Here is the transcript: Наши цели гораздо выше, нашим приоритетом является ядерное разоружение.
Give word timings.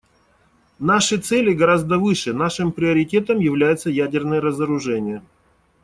Наши 0.79 1.19
цели 1.19 1.53
гораздо 1.53 1.99
выше, 1.99 2.33
нашим 2.33 2.71
приоритетом 2.71 3.37
является 3.39 3.91
ядерное 3.91 4.41
разоружение. 4.41 5.21